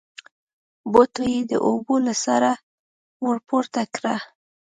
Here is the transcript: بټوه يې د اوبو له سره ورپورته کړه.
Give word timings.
بټوه 0.91 1.27
يې 1.33 1.39
د 1.51 1.53
اوبو 1.67 1.95
له 2.05 2.13
سره 2.25 2.51
ورپورته 3.27 3.81
کړه. 3.95 4.15